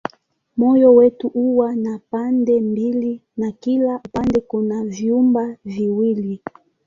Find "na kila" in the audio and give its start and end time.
3.37-3.99